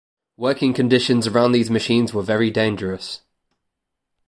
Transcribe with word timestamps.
Working 0.35 0.73
conditions 0.73 1.27
around 1.27 1.51
these 1.51 1.69
machines 1.69 2.11
were 2.11 2.23
very 2.23 2.49
dangerous. 2.49 3.21